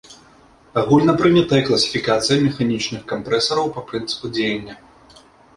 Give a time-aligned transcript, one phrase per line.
[0.81, 4.75] Агульнапрынятая класіфікацыя механічных кампрэсараў па прынцыпу дзеяння.